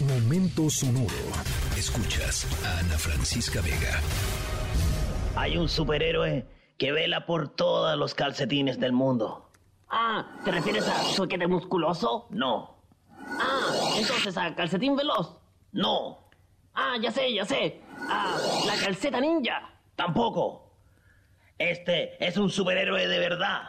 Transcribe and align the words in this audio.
Momento 0.00 0.70
sonoro. 0.70 1.14
Escuchas 1.76 2.46
a 2.64 2.78
Ana 2.78 2.96
Francisca 2.98 3.60
Vega. 3.60 4.00
Hay 5.34 5.56
un 5.56 5.68
superhéroe 5.68 6.46
que 6.76 6.92
vela 6.92 7.26
por 7.26 7.48
todos 7.48 7.98
los 7.98 8.14
calcetines 8.14 8.78
del 8.78 8.92
mundo. 8.92 9.50
Ah, 9.90 10.36
¿te 10.44 10.52
refieres 10.52 10.86
a 10.86 11.02
soquete 11.04 11.46
musculoso? 11.46 12.26
No, 12.30 12.76
Ah, 13.40 13.92
entonces 13.98 14.36
a 14.38 14.54
calcetín 14.54 14.96
veloz. 14.96 15.36
no, 15.72 16.28
Ah, 16.74 16.94
ya 17.02 17.10
sé, 17.10 17.34
ya 17.34 17.44
sé. 17.44 17.80
Ah, 18.08 18.36
la 18.66 18.76
calceta 18.76 19.20
ninja. 19.20 19.68
tampoco. 19.96 20.72
Este 21.58 22.24
es 22.24 22.36
un 22.36 22.48
superhéroe 22.50 23.08
de 23.08 23.18
verdad. 23.18 23.62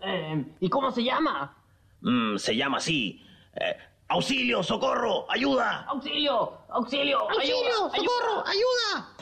Eh, 0.00 0.44
¿Y 0.60 0.68
cómo 0.68 0.92
se 0.92 1.02
llama? 1.02 1.56
Mm, 2.00 2.36
se 2.36 2.54
llama 2.56 2.78
así. 2.78 3.26
Eh, 3.54 3.76
auxilio, 4.10 4.62
socorro, 4.62 5.24
ayuda. 5.30 5.86
¡Auxilio! 5.88 6.52
¡Auxilio! 6.68 7.18
¡Auxilio! 7.30 7.60
¡Ayuda! 7.70 7.96
¡Socorro! 7.96 8.44
¡Ayuda! 8.44 9.14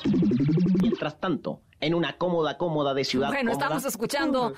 Mientras 0.83 1.20
tanto, 1.20 1.60
en 1.80 1.95
una 1.95 2.16
cómoda, 2.16 2.56
cómoda 2.59 2.92
de 2.95 3.05
ciudad 3.05 3.28
Bueno, 3.28 3.52
cómoda, 3.52 3.64
estamos 3.66 3.84
escuchando 3.84 4.55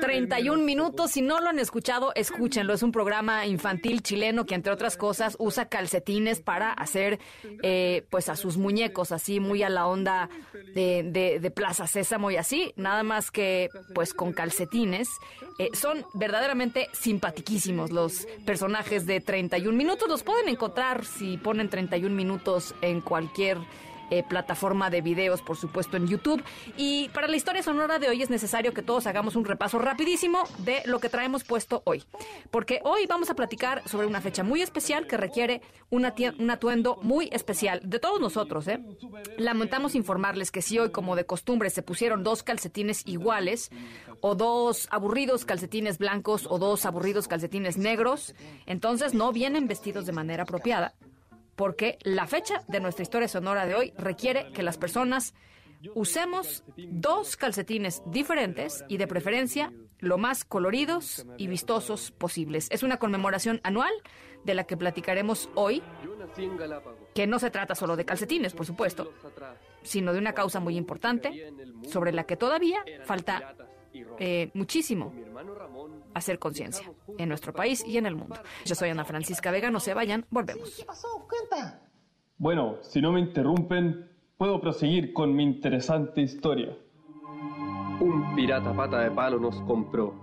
31 0.00 0.62
minutos. 0.62 1.10
Si 1.10 1.20
no 1.20 1.38
lo 1.40 1.48
han 1.50 1.58
escuchado, 1.58 2.12
escúchenlo. 2.14 2.72
Es 2.72 2.82
un 2.82 2.92
programa 2.92 3.44
infantil 3.46 4.02
chileno 4.02 4.46
que, 4.46 4.54
entre 4.54 4.72
otras 4.72 4.96
cosas, 4.96 5.36
usa 5.38 5.68
calcetines 5.68 6.40
para 6.40 6.72
hacer, 6.72 7.20
eh, 7.62 8.06
pues, 8.10 8.28
a 8.30 8.36
sus 8.36 8.56
muñecos, 8.56 9.12
así, 9.12 9.38
muy 9.38 9.62
a 9.62 9.68
la 9.68 9.86
onda 9.86 10.30
de, 10.74 11.02
de- 11.04 11.40
de 11.40 11.50
Plaza 11.50 11.86
Sésamo 11.86 12.30
y 12.30 12.36
así. 12.36 12.72
Nada 12.76 13.02
más 13.02 13.30
que, 13.30 13.68
pues, 13.94 14.14
con 14.14 14.32
calcetines. 14.32 15.08
Eh, 15.58 15.68
son 15.74 16.06
verdaderamente 16.14 16.88
simpatiquísimos 16.92 17.90
los 17.90 18.26
personajes 18.46 19.04
de 19.04 19.20
31 19.20 19.76
minutos. 19.76 20.08
Los 20.08 20.22
pueden 20.22 20.48
encontrar 20.48 21.04
si 21.04 21.36
ponen 21.36 21.68
31 21.68 22.14
minutos 22.16 22.74
en 22.80 23.02
cualquier 23.02 23.58
eh, 24.12 24.22
plataforma 24.22 24.90
de 24.90 25.00
videos, 25.00 25.40
por 25.40 25.56
supuesto, 25.56 25.96
en 25.96 26.06
YouTube. 26.06 26.44
Y 26.76 27.08
para 27.14 27.28
la 27.28 27.36
historia 27.36 27.62
sonora 27.62 27.98
de 27.98 28.10
hoy 28.10 28.20
es 28.20 28.28
necesario 28.28 28.74
que 28.74 28.82
todos 28.82 29.06
hagamos 29.06 29.36
un 29.36 29.46
repaso 29.46 29.78
rapidísimo 29.78 30.44
de 30.58 30.82
lo 30.84 31.00
que 31.00 31.08
traemos 31.08 31.44
puesto 31.44 31.80
hoy. 31.86 32.04
Porque 32.50 32.80
hoy 32.84 33.06
vamos 33.06 33.30
a 33.30 33.34
platicar 33.34 33.88
sobre 33.88 34.06
una 34.06 34.20
fecha 34.20 34.42
muy 34.42 34.60
especial 34.60 35.06
que 35.06 35.16
requiere 35.16 35.62
una 35.88 36.14
un 36.38 36.50
atuendo 36.50 36.98
muy 37.00 37.30
especial 37.32 37.80
de 37.84 37.98
todos 37.98 38.20
nosotros. 38.20 38.68
¿eh? 38.68 38.80
Lamentamos 39.38 39.94
informarles 39.94 40.50
que 40.50 40.60
si 40.60 40.78
hoy, 40.78 40.90
como 40.90 41.16
de 41.16 41.24
costumbre, 41.24 41.70
se 41.70 41.82
pusieron 41.82 42.22
dos 42.22 42.42
calcetines 42.42 43.06
iguales, 43.06 43.70
o 44.20 44.34
dos 44.34 44.88
aburridos 44.90 45.46
calcetines 45.46 45.96
blancos, 45.96 46.46
o 46.50 46.58
dos 46.58 46.84
aburridos 46.84 47.28
calcetines 47.28 47.78
negros, 47.78 48.34
entonces 48.66 49.14
no 49.14 49.32
vienen 49.32 49.68
vestidos 49.68 50.04
de 50.04 50.12
manera 50.12 50.42
apropiada 50.42 50.92
porque 51.56 51.98
la 52.02 52.26
fecha 52.26 52.62
de 52.68 52.80
nuestra 52.80 53.02
historia 53.02 53.28
sonora 53.28 53.66
de 53.66 53.74
hoy 53.74 53.92
requiere 53.96 54.52
que 54.52 54.62
las 54.62 54.78
personas 54.78 55.34
usemos 55.94 56.64
dos 56.76 57.36
calcetines 57.36 58.02
diferentes 58.06 58.84
y 58.88 58.96
de 58.96 59.06
preferencia 59.06 59.72
lo 59.98 60.18
más 60.18 60.44
coloridos 60.44 61.26
y 61.38 61.46
vistosos 61.46 62.10
posibles. 62.10 62.68
Es 62.70 62.82
una 62.82 62.98
conmemoración 62.98 63.60
anual 63.62 63.92
de 64.44 64.54
la 64.54 64.64
que 64.64 64.76
platicaremos 64.76 65.48
hoy, 65.54 65.82
que 67.14 67.26
no 67.26 67.38
se 67.38 67.50
trata 67.50 67.74
solo 67.74 67.96
de 67.96 68.04
calcetines, 68.04 68.52
por 68.52 68.66
supuesto, 68.66 69.12
sino 69.82 70.12
de 70.12 70.18
una 70.18 70.32
causa 70.32 70.58
muy 70.58 70.76
importante 70.76 71.52
sobre 71.88 72.12
la 72.12 72.24
que 72.24 72.36
todavía 72.36 72.84
falta 73.04 73.54
eh, 74.18 74.50
muchísimo 74.54 75.12
hacer 76.14 76.38
conciencia 76.38 76.90
en 77.18 77.28
nuestro 77.28 77.52
país 77.52 77.84
y 77.86 77.98
en 77.98 78.06
el 78.06 78.14
mundo. 78.14 78.36
Yo 78.64 78.74
soy 78.74 78.90
Ana 78.90 79.04
Francisca 79.04 79.50
Vega, 79.50 79.70
no 79.70 79.80
se 79.80 79.94
vayan, 79.94 80.26
volvemos. 80.30 80.74
¿Qué 80.76 80.84
pasó? 80.84 81.26
Cuenta. 81.28 81.80
Bueno, 82.38 82.78
si 82.82 83.00
no 83.00 83.12
me 83.12 83.20
interrumpen, 83.20 84.10
puedo 84.36 84.60
proseguir 84.60 85.12
con 85.12 85.34
mi 85.34 85.44
interesante 85.44 86.20
historia. 86.20 86.76
Un 88.00 88.34
pirata 88.34 88.74
pata 88.74 88.98
de 89.00 89.10
palo 89.10 89.38
nos 89.38 89.60
compró. 89.62 90.14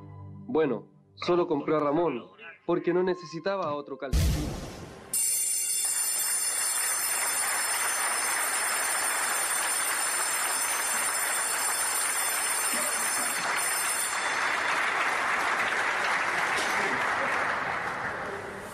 Bueno, 0.47 0.83
solo 1.15 1.47
compró 1.47 1.77
a 1.77 1.79
Ramón, 1.79 2.25
porque 2.65 2.93
no 2.93 3.03
necesitaba 3.03 3.73
otro 3.73 3.97
calcetín. 3.97 4.68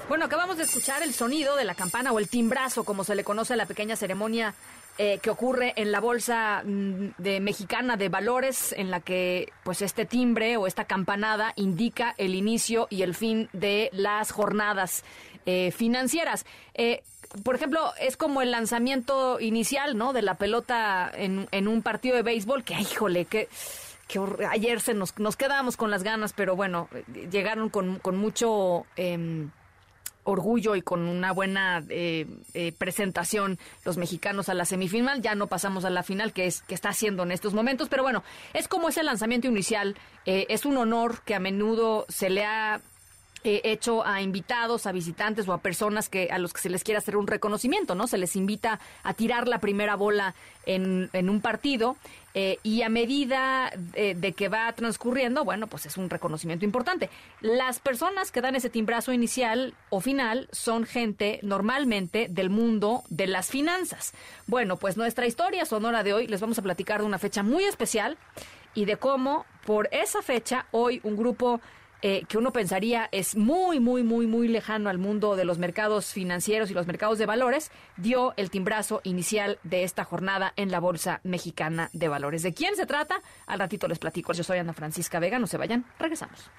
Bueno, 0.07 0.25
acabamos 0.25 0.57
de 0.57 0.63
escuchar 0.63 1.01
el 1.01 1.15
sonido 1.15 1.55
de 1.55 1.63
la 1.63 1.73
campana 1.73 2.11
o 2.11 2.19
el 2.19 2.29
timbrazo, 2.29 2.83
como 2.83 3.03
se 3.03 3.15
le 3.15 3.23
conoce 3.23 3.53
a 3.53 3.55
la 3.55 3.65
pequeña 3.65 3.95
ceremonia 3.95 4.53
eh, 4.99 5.17
que 5.19 5.31
ocurre 5.31 5.73
en 5.77 5.91
la 5.91 5.99
bolsa 5.99 6.61
mm, 6.63 7.15
de 7.17 7.39
mexicana 7.39 7.97
de 7.97 8.07
valores, 8.07 8.71
en 8.77 8.91
la 8.91 8.99
que 8.99 9.51
pues 9.63 9.81
este 9.81 10.05
timbre 10.05 10.57
o 10.57 10.67
esta 10.67 10.85
campanada 10.85 11.53
indica 11.55 12.13
el 12.19 12.35
inicio 12.35 12.87
y 12.91 13.01
el 13.01 13.15
fin 13.15 13.49
de 13.51 13.89
las 13.93 14.31
jornadas 14.31 15.03
eh, 15.47 15.71
financieras. 15.71 16.45
Eh, 16.75 17.01
por 17.43 17.55
ejemplo, 17.55 17.91
es 17.99 18.15
como 18.15 18.43
el 18.43 18.51
lanzamiento 18.51 19.39
inicial, 19.39 19.97
¿no? 19.97 20.13
De 20.13 20.21
la 20.21 20.35
pelota 20.35 21.11
en, 21.13 21.67
un 21.67 21.81
partido 21.81 22.15
de 22.15 22.21
béisbol, 22.21 22.63
que, 22.63 22.75
híjole, 22.79 23.25
que 23.25 23.49
que 24.07 24.19
ayer 24.51 24.81
se 24.81 24.93
nos, 24.93 25.17
nos 25.17 25.35
quedamos 25.35 25.77
con 25.77 25.89
las 25.89 26.03
ganas, 26.03 26.31
pero 26.33 26.55
bueno, 26.55 26.89
eh, 26.93 27.27
llegaron 27.31 27.69
con, 27.69 27.97
con 27.97 28.17
mucho 28.17 28.85
em, 28.97 29.49
orgullo 30.25 30.75
y 30.75 30.81
con 30.81 31.07
una 31.07 31.31
buena 31.31 31.83
eh, 31.89 32.27
eh, 32.53 32.73
presentación 32.77 33.57
los 33.85 33.97
mexicanos 33.97 34.49
a 34.49 34.53
la 34.53 34.65
semifinal. 34.65 35.21
Ya 35.21 35.35
no 35.35 35.47
pasamos 35.47 35.85
a 35.85 35.89
la 35.89 36.03
final, 36.03 36.33
que 36.33 36.45
es 36.45 36.61
que 36.61 36.75
está 36.75 36.89
haciendo 36.89 37.23
en 37.23 37.31
estos 37.31 37.53
momentos, 37.53 37.87
pero 37.87 38.03
bueno, 38.03 38.23
es 38.53 38.67
como 38.67 38.89
ese 38.89 39.03
lanzamiento 39.03 39.47
inicial. 39.47 39.95
eh, 40.25 40.47
es 40.49 40.65
un 40.65 40.77
honor 40.77 41.21
que 41.23 41.35
a 41.35 41.39
menudo 41.39 42.05
se 42.09 42.29
le 42.29 42.43
ha 42.43 42.81
eh, 43.45 43.61
hecho 43.63 44.03
a 44.03 44.23
invitados, 44.23 44.87
a 44.87 44.91
visitantes 44.91 45.47
o 45.47 45.53
a 45.53 45.59
personas 45.59 46.09
que 46.09 46.29
a 46.31 46.39
los 46.39 46.51
que 46.51 46.61
se 46.61 46.69
les 46.69 46.83
quiere 46.83 46.97
hacer 46.97 47.15
un 47.15 47.27
reconocimiento, 47.27 47.93
¿no? 47.93 48.07
Se 48.07 48.17
les 48.17 48.35
invita 48.35 48.79
a 49.03 49.13
tirar 49.13 49.47
la 49.47 49.59
primera 49.59 49.95
bola 49.95 50.33
en, 50.65 51.11
en 51.13 51.29
un 51.29 51.41
partido 51.41 51.95
eh, 52.33 52.57
y 52.63 52.81
a 52.81 52.89
medida 52.89 53.71
de, 53.75 54.15
de 54.15 54.33
que 54.33 54.49
va 54.49 54.73
transcurriendo, 54.73 55.45
bueno, 55.45 55.67
pues 55.67 55.85
es 55.85 55.95
un 55.95 56.09
reconocimiento 56.09 56.65
importante. 56.65 57.11
Las 57.39 57.79
personas 57.79 58.31
que 58.31 58.41
dan 58.41 58.55
ese 58.55 58.71
timbrazo 58.71 59.13
inicial 59.13 59.75
o 59.91 60.01
final 60.01 60.49
son 60.51 60.85
gente 60.85 61.39
normalmente 61.43 62.27
del 62.27 62.49
mundo 62.49 63.03
de 63.09 63.27
las 63.27 63.51
finanzas. 63.51 64.13
Bueno, 64.47 64.77
pues 64.77 64.97
nuestra 64.97 65.27
historia 65.27 65.65
sonora 65.65 66.01
de 66.01 66.13
hoy 66.13 66.25
les 66.25 66.41
vamos 66.41 66.57
a 66.57 66.63
platicar 66.63 67.01
de 67.01 67.05
una 67.05 67.19
fecha 67.19 67.43
muy 67.43 67.63
especial 67.65 68.17
y 68.73 68.85
de 68.85 68.97
cómo 68.97 69.45
por 69.65 69.87
esa 69.91 70.23
fecha 70.23 70.65
hoy 70.71 70.99
un 71.03 71.15
grupo 71.15 71.61
eh, 72.07 72.23
que 72.29 72.37
uno 72.37 72.53
pensaría 72.53 73.09
es 73.11 73.35
muy, 73.35 73.79
muy, 73.79 74.03
muy, 74.03 74.27
muy 74.27 74.47
lejano 74.47 74.91
al 74.91 74.99
mundo 74.99 75.35
de 75.35 75.43
los 75.43 75.57
mercados 75.57 76.13
financieros 76.13 76.69
y 76.69 76.75
los 76.75 76.85
mercados 76.85 77.17
de 77.17 77.25
valores, 77.25 77.71
dio 77.97 78.35
el 78.37 78.51
timbrazo 78.51 79.01
inicial 79.03 79.57
de 79.63 79.83
esta 79.83 80.03
jornada 80.03 80.53
en 80.55 80.69
la 80.69 80.79
Bolsa 80.79 81.19
Mexicana 81.23 81.89
de 81.93 82.07
Valores. 82.07 82.43
¿De 82.43 82.53
quién 82.53 82.75
se 82.75 82.85
trata? 82.85 83.15
Al 83.47 83.57
ratito 83.57 83.87
les 83.87 83.97
platico. 83.97 84.33
Yo 84.33 84.43
soy 84.43 84.59
Ana 84.59 84.73
Francisca 84.73 85.17
Vega, 85.17 85.39
no 85.39 85.47
se 85.47 85.57
vayan, 85.57 85.83
regresamos. 85.97 86.51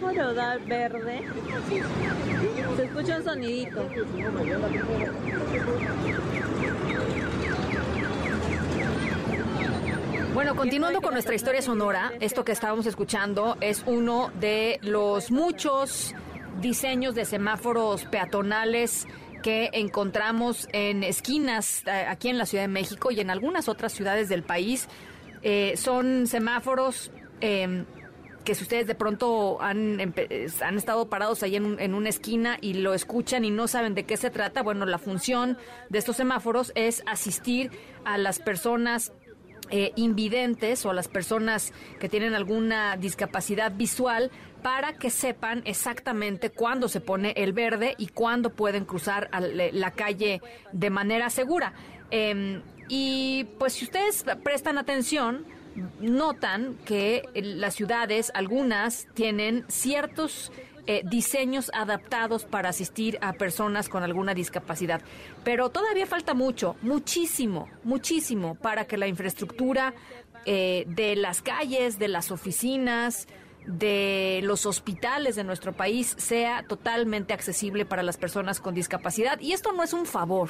Da 0.00 0.58
verde, 0.58 1.22
se 2.76 2.84
escucha 2.84 3.16
un 3.16 3.24
sonidito. 3.24 3.88
Bueno, 10.32 10.54
continuando 10.54 11.02
con 11.02 11.14
nuestra 11.14 11.34
historia 11.34 11.62
sonora, 11.62 12.12
esto 12.20 12.44
que 12.44 12.52
estábamos 12.52 12.86
escuchando 12.86 13.56
es 13.60 13.82
uno 13.86 14.30
de 14.38 14.78
los 14.82 15.32
muchos 15.32 16.14
diseños 16.60 17.16
de 17.16 17.24
semáforos 17.24 18.04
peatonales 18.04 19.08
que 19.42 19.70
encontramos 19.72 20.68
en 20.72 21.02
esquinas 21.02 21.82
eh, 21.86 22.06
aquí 22.08 22.28
en 22.28 22.38
la 22.38 22.46
Ciudad 22.46 22.62
de 22.62 22.68
México 22.68 23.10
y 23.10 23.18
en 23.18 23.30
algunas 23.30 23.68
otras 23.68 23.92
ciudades 23.92 24.28
del 24.28 24.44
país. 24.44 24.88
Eh, 25.42 25.74
son 25.76 26.28
semáforos 26.28 27.10
eh, 27.40 27.84
que 28.44 28.54
si 28.54 28.62
ustedes 28.62 28.86
de 28.86 28.94
pronto 28.94 29.60
han, 29.60 30.00
eh, 30.00 30.48
han 30.60 30.76
estado 30.76 31.08
parados 31.08 31.42
ahí 31.42 31.56
en, 31.56 31.78
en 31.80 31.94
una 31.94 32.08
esquina 32.08 32.58
y 32.60 32.74
lo 32.74 32.94
escuchan 32.94 33.44
y 33.44 33.50
no 33.50 33.68
saben 33.68 33.94
de 33.94 34.04
qué 34.04 34.16
se 34.16 34.30
trata, 34.30 34.62
bueno, 34.62 34.86
la 34.86 34.98
función 34.98 35.58
de 35.88 35.98
estos 35.98 36.16
semáforos 36.16 36.72
es 36.74 37.02
asistir 37.06 37.70
a 38.04 38.18
las 38.18 38.38
personas 38.38 39.12
eh, 39.70 39.92
invidentes 39.96 40.86
o 40.86 40.90
a 40.90 40.94
las 40.94 41.08
personas 41.08 41.74
que 42.00 42.08
tienen 42.08 42.32
alguna 42.32 42.96
discapacidad 42.96 43.70
visual 43.70 44.30
para 44.62 44.94
que 44.94 45.10
sepan 45.10 45.60
exactamente 45.66 46.48
cuándo 46.48 46.88
se 46.88 47.02
pone 47.02 47.34
el 47.36 47.52
verde 47.52 47.94
y 47.98 48.06
cuándo 48.06 48.48
pueden 48.54 48.86
cruzar 48.86 49.28
la 49.30 49.90
calle 49.90 50.40
de 50.72 50.90
manera 50.90 51.28
segura. 51.28 51.74
Em, 52.10 52.62
y 52.88 53.44
pues 53.58 53.74
si 53.74 53.84
ustedes 53.84 54.24
prestan 54.42 54.78
atención, 54.78 55.44
notan 56.00 56.76
que 56.84 57.22
las 57.34 57.74
ciudades, 57.74 58.30
algunas, 58.34 59.06
tienen 59.14 59.64
ciertos 59.68 60.50
eh, 60.86 61.02
diseños 61.04 61.70
adaptados 61.74 62.46
para 62.46 62.70
asistir 62.70 63.18
a 63.20 63.34
personas 63.34 63.90
con 63.90 64.02
alguna 64.02 64.32
discapacidad. 64.32 65.02
Pero 65.44 65.68
todavía 65.68 66.06
falta 66.06 66.32
mucho, 66.32 66.76
muchísimo, 66.80 67.68
muchísimo 67.84 68.54
para 68.54 68.86
que 68.86 68.96
la 68.96 69.06
infraestructura 69.06 69.92
eh, 70.46 70.84
de 70.88 71.14
las 71.14 71.42
calles, 71.42 71.98
de 71.98 72.08
las 72.08 72.30
oficinas, 72.30 73.28
de 73.66 74.40
los 74.44 74.64
hospitales 74.64 75.36
de 75.36 75.44
nuestro 75.44 75.74
país 75.74 76.14
sea 76.16 76.64
totalmente 76.66 77.34
accesible 77.34 77.84
para 77.84 78.02
las 78.02 78.16
personas 78.16 78.58
con 78.58 78.74
discapacidad. 78.74 79.38
Y 79.40 79.52
esto 79.52 79.72
no 79.72 79.82
es 79.82 79.92
un 79.92 80.06
favor. 80.06 80.48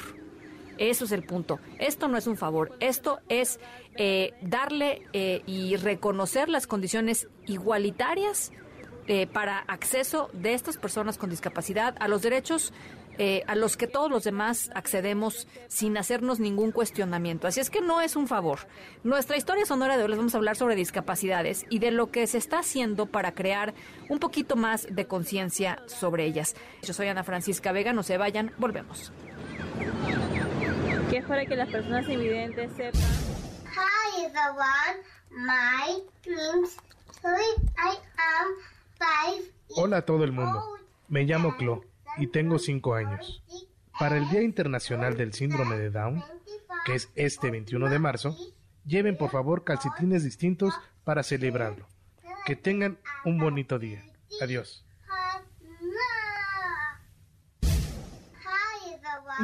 Eso 0.79 1.05
es 1.05 1.11
el 1.11 1.23
punto. 1.23 1.59
Esto 1.77 2.07
no 2.07 2.17
es 2.17 2.25
un 2.25 2.37
favor. 2.37 2.75
Esto 2.79 3.19
es 3.29 3.59
eh, 3.95 4.33
darle 4.41 5.03
y 5.45 5.75
reconocer 5.75 6.49
las 6.49 6.65
condiciones 6.65 7.27
igualitarias 7.45 8.51
eh, 9.11 9.25
para 9.25 9.57
acceso 9.61 10.29
de 10.33 10.53
estas 10.53 10.77
personas 10.77 11.17
con 11.17 11.31
discapacidad 11.31 11.95
a 11.99 12.07
los 12.07 12.21
derechos 12.21 12.71
eh, 13.17 13.43
a 13.47 13.55
los 13.55 13.75
que 13.75 13.87
todos 13.87 14.11
los 14.11 14.23
demás 14.23 14.69
accedemos 14.75 15.47
sin 15.67 15.97
hacernos 15.97 16.39
ningún 16.39 16.71
cuestionamiento. 16.71 17.47
Así 17.47 17.59
es 17.59 17.71
que 17.71 17.81
no 17.81 18.01
es 18.01 18.15
un 18.15 18.27
favor. 18.27 18.59
Nuestra 19.03 19.35
historia 19.35 19.65
sonora 19.65 19.97
de 19.97 20.03
hoy 20.03 20.09
les 20.09 20.17
vamos 20.19 20.35
a 20.35 20.37
hablar 20.37 20.55
sobre 20.55 20.75
discapacidades 20.75 21.65
y 21.71 21.79
de 21.79 21.89
lo 21.89 22.11
que 22.11 22.27
se 22.27 22.37
está 22.37 22.59
haciendo 22.59 23.07
para 23.07 23.33
crear 23.33 23.73
un 24.09 24.19
poquito 24.19 24.55
más 24.55 24.87
de 24.91 25.07
conciencia 25.07 25.81
sobre 25.87 26.25
ellas. 26.25 26.55
Yo 26.83 26.93
soy 26.93 27.07
Ana 27.07 27.23
Francisca 27.23 27.71
Vega, 27.71 27.93
no 27.93 28.03
se 28.03 28.19
vayan, 28.19 28.53
volvemos. 28.59 29.11
¿Qué 31.09 31.17
es 31.17 31.25
para 31.25 31.43
que 31.43 31.55
las 31.55 31.69
personas 31.69 32.07
invidentes 32.07 32.71
sepan? 32.73 33.01
Hi 33.65 34.25
everyone, 34.25 35.01
my 35.31 36.03
dreams. 36.23 36.77
I 37.23 37.97
am 38.17 38.47
Hola 39.75 39.97
a 39.97 40.01
todo 40.05 40.23
el 40.23 40.31
mundo. 40.31 40.63
Me 41.07 41.23
llamo 41.23 41.57
Clo 41.57 41.83
y 42.17 42.27
tengo 42.27 42.59
5 42.59 42.93
años. 42.93 43.43
Para 43.97 44.17
el 44.17 44.29
Día 44.29 44.43
Internacional 44.43 45.17
del 45.17 45.33
Síndrome 45.33 45.77
de 45.79 45.89
Down, 45.89 46.23
que 46.85 46.93
es 46.93 47.09
este 47.15 47.49
21 47.49 47.89
de 47.89 47.99
marzo, 47.99 48.37
lleven 48.85 49.17
por 49.17 49.31
favor 49.31 49.63
calcetines 49.63 50.23
distintos 50.23 50.75
para 51.03 51.23
celebrarlo. 51.23 51.87
Que 52.45 52.55
tengan 52.55 52.99
un 53.25 53.39
bonito 53.39 53.79
día. 53.79 54.05
Adiós. 54.41 54.85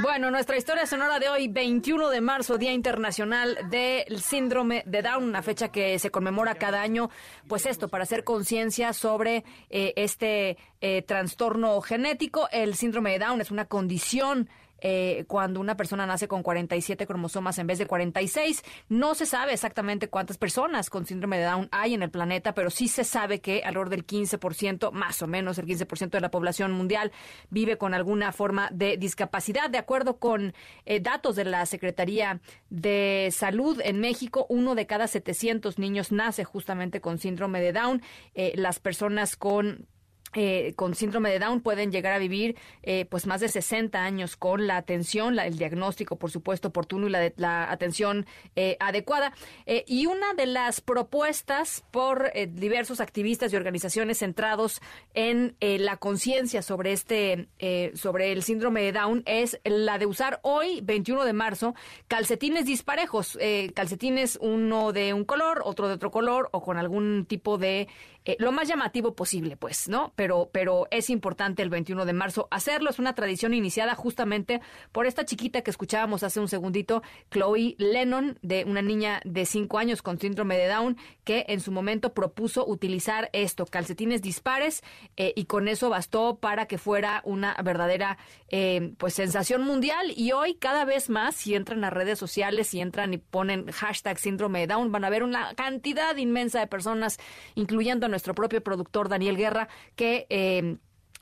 Bueno, 0.02 0.30
nuestra 0.30 0.58
historia 0.58 0.86
sonora 0.86 1.20
de 1.20 1.30
hoy, 1.30 1.48
21 1.48 2.10
de 2.10 2.20
marzo, 2.20 2.58
Día 2.58 2.74
Internacional 2.74 3.58
del 3.70 4.20
Síndrome 4.20 4.84
de 4.86 5.02
Down, 5.02 5.24
una 5.24 5.42
fecha 5.42 5.70
que 5.70 5.98
se 6.00 6.12
conmemora 6.12 6.56
cada 6.56 6.82
año, 6.82 7.10
pues 7.48 7.66
esto, 7.66 7.88
para 7.88 8.04
hacer 8.04 8.26
conciencia 8.26 8.92
sobre 8.92 9.46
eh, 9.70 9.94
este 9.96 10.58
eh, 10.82 11.02
trastorno 11.02 11.80
genético. 11.80 12.50
El 12.52 12.76
síndrome 12.76 13.12
de 13.12 13.20
Down 13.20 13.40
es 13.40 13.52
una 13.52 13.66
condición 13.66 14.50
eh, 14.88 15.26
cuando 15.28 15.60
una 15.60 15.76
persona 15.76 16.06
nace 16.06 16.28
con 16.28 16.44
47 16.44 17.08
cromosomas 17.08 17.58
en 17.58 17.66
vez 17.66 17.80
de 17.80 17.88
46. 17.88 18.62
No 18.88 19.16
se 19.16 19.26
sabe 19.26 19.52
exactamente 19.52 20.10
cuántas 20.10 20.38
personas 20.38 20.92
con 20.92 21.08
síndrome 21.08 21.40
de 21.40 21.46
Down 21.46 21.70
hay 21.72 21.96
en 21.96 22.04
el 22.04 22.12
planeta, 22.12 22.54
pero 22.54 22.70
sí 22.70 22.88
se 22.88 23.04
sabe 23.04 23.42
que 23.42 23.64
alrededor 23.64 23.90
del 23.90 24.06
15%, 24.06 24.92
más 24.92 25.24
o 25.24 25.28
menos 25.28 25.58
el 25.58 25.66
15% 25.66 26.12
de 26.12 26.22
la 26.22 26.30
población 26.30 26.72
mundial 26.72 27.12
vive 27.50 27.80
con 27.80 27.96
alguna 27.96 28.32
forma 28.32 28.70
de 28.72 28.98
discapacidad. 28.98 29.72
De 29.72 29.80
acuerdo 29.80 30.20
con 30.20 30.54
eh, 30.86 31.00
datos 31.00 31.36
de 31.36 31.46
la 31.46 31.66
Secretaría 31.66 32.40
de 32.70 33.30
Salud 33.32 33.82
en 33.84 34.00
México, 34.00 34.46
uno 34.50 34.76
de 34.76 34.86
cada 34.86 35.08
700 35.08 35.80
niños 35.80 36.12
nace 36.12 36.44
justamente 36.44 37.02
con 37.02 37.18
síndrome 37.18 37.60
de 37.60 37.74
Down. 37.74 38.04
Eh, 38.36 38.54
las 38.56 38.78
personas 38.78 39.36
con 39.36 39.88
eh, 40.36 40.74
con 40.76 40.96
síndrome 40.96 41.32
de 41.32 41.40
Down 41.40 41.62
pueden 41.62 41.92
llegar 41.92 42.14
a 42.14 42.20
vivir 42.20 42.58
eh, 42.84 43.06
pues 43.10 43.26
más 43.26 43.40
de 43.40 43.48
60 43.48 44.04
años 44.04 44.36
con 44.36 44.68
la 44.68 44.76
atención, 44.76 45.40
el 45.40 45.58
diagnóstico, 45.58 46.18
por 46.18 46.30
supuesto, 46.30 46.68
oportuno 46.68 47.08
y 47.08 47.10
la, 47.10 47.32
la 47.38 47.72
atención 47.72 48.26
eh, 48.56 48.76
adecuada. 48.80 49.34
y 49.66 50.06
una 50.08 50.34
de 50.34 50.46
las 50.46 50.82
propuestas 50.82 51.84
por 51.92 52.32
diversos 52.50 53.00
activistas 53.00 53.54
y 53.54 53.56
organizaciones 53.56 54.20
centrados 54.20 54.82
en 55.14 55.56
la 55.62 55.98
conciencia 55.98 56.62
sobre 56.62 56.92
este, 56.92 57.48
sobre 57.94 58.32
el 58.32 58.44
síndrome 58.44 58.82
de 58.82 58.92
Down 58.92 59.24
es 59.26 59.60
la 59.64 59.98
de 59.98 60.06
usar 60.06 60.40
hoy, 60.44 60.82
21 60.84 61.24
de 61.24 61.34
marzo, 61.34 61.76
calcetines 62.08 62.66
disparejos, 62.66 63.38
calcetines 63.74 64.38
uno 64.42 64.92
de 64.92 65.14
un 65.14 65.24
color, 65.24 65.62
otro 65.64 65.88
de 65.88 65.94
otro 65.94 66.12
color 66.12 66.50
o 66.52 66.62
con 66.62 66.78
algún 66.78 67.26
tipo 67.26 67.58
de 67.58 67.88
eh, 68.28 68.36
lo 68.40 68.52
más 68.52 68.68
llamativo 68.68 69.14
posible, 69.14 69.56
pues, 69.56 69.88
¿no? 69.88 70.12
Pero, 70.16 70.25
pero 70.52 70.88
es 70.92 71.10
importante 71.10 71.62
el 71.62 71.70
21 71.70 72.06
de 72.06 72.14
marzo 72.14 72.48
hacerlo. 72.52 72.90
Es 72.90 73.00
una 73.00 73.16
tradición 73.16 73.54
iniciada 73.54 73.96
justamente 73.96 74.62
por 74.92 75.06
esta 75.06 75.26
chiquita 75.26 75.62
que 75.62 75.72
escuchábamos 75.72 76.24
hace 76.24 76.40
un 76.40 76.48
segundito, 76.48 77.04
Chloe 77.32 77.76
Lennon, 77.78 78.38
de 78.42 78.64
una 78.66 78.82
niña 78.82 79.22
de 79.24 79.46
5 79.46 79.78
años 79.78 80.02
con 80.02 80.20
síndrome 80.20 80.58
de 80.58 80.68
Down, 80.68 80.98
que 81.24 81.46
en 81.48 81.60
su 81.60 81.72
momento 81.72 82.14
propuso 82.14 82.66
utilizar 82.68 83.30
esto, 83.34 83.66
calcetines 83.66 84.22
dispares, 84.22 84.84
eh, 85.18 85.34
y 85.36 85.46
con 85.46 85.68
eso 85.68 85.90
bastó 85.90 86.38
para 86.38 86.66
que 86.68 86.78
fuera 86.78 87.22
una 87.26 87.56
verdadera, 87.64 88.18
eh, 88.50 88.94
pues, 88.98 89.14
sensación 89.14 89.64
mundial. 89.64 90.12
Y 90.16 90.32
hoy, 90.32 90.56
cada 90.56 90.86
vez 90.86 91.10
más, 91.10 91.36
si 91.36 91.56
entran 91.56 91.84
a 91.84 91.90
redes 91.90 92.20
sociales, 92.20 92.68
si 92.68 92.82
entran 92.82 93.14
y 93.14 93.18
ponen 93.18 93.72
hashtag 93.72 94.20
síndrome 94.20 94.60
de 94.62 94.68
Down, 94.68 94.92
van 94.92 95.06
a 95.06 95.10
ver 95.10 95.24
una 95.24 95.54
cantidad 95.56 96.16
inmensa 96.18 96.60
de 96.60 96.68
personas, 96.68 97.18
incluyendo 97.56 98.06
a 98.06 98.10
nuestro 98.10 98.34
propio 98.34 98.64
productor 98.64 99.10
Daniel 99.10 99.38
Guerra, 99.38 99.68
que... 99.96 100.05
Eh, 100.30 100.78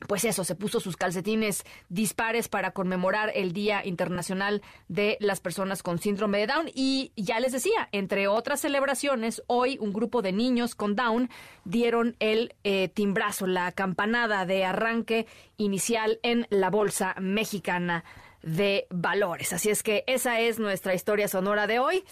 pues 0.08 0.26
eso, 0.26 0.44
se 0.44 0.56
puso 0.56 0.80
sus 0.80 0.98
calcetines 0.98 1.64
dispares 1.90 2.48
para 2.48 2.72
conmemorar 2.72 3.32
el 3.36 3.54
Día 3.54 3.86
Internacional 3.86 4.62
de 4.88 5.18
las 5.20 5.40
Personas 5.40 5.84
con 5.84 6.00
Síndrome 6.00 6.40
de 6.40 6.48
Down. 6.48 6.70
Y 6.74 7.12
ya 7.16 7.40
les 7.40 7.52
decía, 7.52 7.90
entre 7.92 8.28
otras 8.28 8.62
celebraciones, 8.62 9.44
hoy 9.48 9.78
un 9.80 9.94
grupo 9.94 10.22
de 10.22 10.32
niños 10.32 10.76
con 10.76 10.96
Down 10.96 11.30
dieron 11.64 12.16
el 12.20 12.56
eh, 12.64 12.90
timbrazo, 12.90 13.48
la 13.48 13.72
campanada 13.72 14.46
de 14.46 14.66
arranque 14.66 15.26
inicial 15.58 16.20
en 16.24 16.48
la 16.50 16.70
Bolsa 16.70 17.16
Mexicana 17.20 18.04
de 18.44 18.86
valores. 18.90 19.54
Así 19.54 19.70
es 19.70 19.82
que 19.82 20.04
esa 20.06 20.40
es 20.40 20.60
nuestra 20.60 20.94
historia 20.94 21.28
sonora 21.28 21.66
de 21.66 21.80
hoy. 21.80 22.04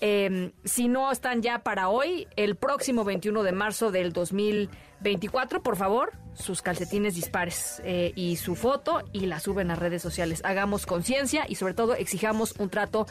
Em, 0.00 0.52
si 0.64 0.88
no 0.88 1.10
están 1.10 1.42
ya 1.42 1.58
para 1.58 1.88
hoy, 1.88 2.28
el 2.36 2.56
próximo 2.56 3.04
21 3.04 3.42
de 3.42 3.52
marzo 3.52 3.90
del 3.90 4.12
2024, 4.12 5.62
por 5.62 5.76
favor, 5.76 6.12
sus 6.34 6.62
calcetines 6.62 7.16
dispares 7.16 7.82
eh, 7.84 8.12
y 8.14 8.36
su 8.36 8.54
foto 8.54 9.02
y 9.12 9.26
la 9.26 9.40
suben 9.40 9.70
a 9.70 9.74
redes 9.74 10.00
sociales. 10.00 10.40
Hagamos 10.44 10.86
conciencia 10.86 11.44
y 11.48 11.56
sobre 11.56 11.74
todo 11.74 11.94
exijamos 11.94 12.54
un 12.58 12.70
trato 12.70 13.06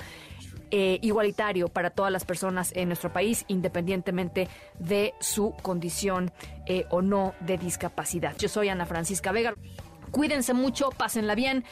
eh, 0.72 1.00
igualitario 1.02 1.68
para 1.68 1.90
todas 1.90 2.12
las 2.12 2.26
personas 2.26 2.72
en 2.76 2.90
nuestro 2.90 3.12
país, 3.12 3.44
independientemente 3.48 4.48
de 4.78 5.14
su 5.20 5.56
condición 5.64 6.32
eh, 6.68 6.86
o 6.92 7.02
no 7.02 7.34
de 7.40 7.58
discapacidad. 7.58 8.38
Yo 8.38 8.48
soy 8.48 8.70
Ana 8.70 8.86
Francisca 8.86 9.32
Vega. 9.32 9.56
Cuídense 10.12 10.54
mucho, 10.54 10.92
pásenla 10.92 11.36
bien. 11.36 11.66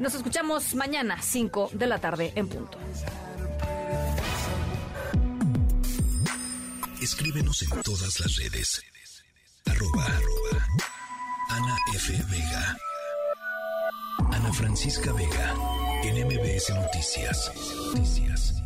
Nos 0.00 0.14
escuchamos 0.14 0.74
mañana, 0.74 1.20
5 1.20 1.72
de 1.74 1.86
la 1.86 1.98
tarde 1.98 2.32
en 2.34 2.48
punto. 2.48 2.78
Escríbenos 7.02 7.60
en 7.60 7.82
todas 7.82 8.18
las 8.18 8.36
redes. 8.36 8.82
Arroba, 9.66 10.06
Ana 11.50 11.76
F. 11.94 12.14
Vega. 12.30 12.78
Ana 14.32 14.50
Francisca 14.54 15.12
Vega. 15.12 15.54
En 16.02 16.16
Noticias. 16.16 17.52
Noticias. 17.92 18.59